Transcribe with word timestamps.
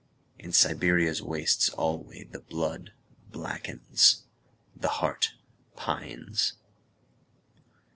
In 0.39 0.51
Siberia's 0.51 1.21
wastes 1.21 1.69
alwayThe 1.77 2.47
blood 2.47 2.91
blackens, 3.31 4.23
the 4.75 4.87
heart 4.97 5.35
pines. 5.75 6.53